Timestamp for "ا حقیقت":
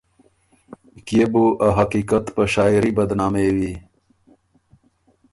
1.67-2.25